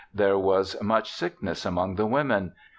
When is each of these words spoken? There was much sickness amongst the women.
There 0.25 0.39
was 0.39 0.81
much 0.81 1.11
sickness 1.11 1.63
amongst 1.63 1.97
the 1.97 2.07
women. 2.07 2.53